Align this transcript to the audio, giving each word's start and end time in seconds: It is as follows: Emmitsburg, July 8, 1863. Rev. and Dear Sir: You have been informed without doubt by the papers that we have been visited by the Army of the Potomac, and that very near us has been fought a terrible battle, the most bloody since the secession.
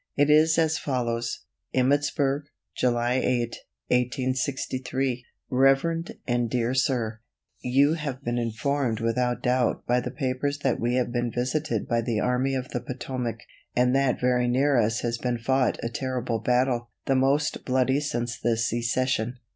It 0.15 0.31
is 0.31 0.57
as 0.57 0.79
follows: 0.79 1.41
Emmitsburg, 1.75 2.45
July 2.75 3.21
8, 3.23 3.23
1863. 3.89 5.23
Rev. 5.51 5.85
and 6.27 6.49
Dear 6.49 6.73
Sir: 6.73 7.19
You 7.59 7.93
have 7.93 8.23
been 8.23 8.39
informed 8.39 8.99
without 8.99 9.43
doubt 9.43 9.85
by 9.85 9.99
the 9.99 10.09
papers 10.09 10.57
that 10.63 10.79
we 10.79 10.95
have 10.95 11.11
been 11.11 11.31
visited 11.31 11.87
by 11.87 12.01
the 12.01 12.19
Army 12.19 12.55
of 12.55 12.69
the 12.69 12.81
Potomac, 12.81 13.41
and 13.75 13.95
that 13.95 14.19
very 14.19 14.47
near 14.47 14.75
us 14.79 15.01
has 15.01 15.19
been 15.19 15.37
fought 15.37 15.77
a 15.83 15.89
terrible 15.89 16.39
battle, 16.39 16.89
the 17.05 17.13
most 17.13 17.63
bloody 17.63 17.99
since 17.99 18.39
the 18.39 18.57
secession. 18.57 19.37